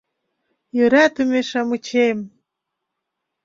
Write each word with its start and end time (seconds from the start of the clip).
Йӧратыме-шамычем 0.77 2.17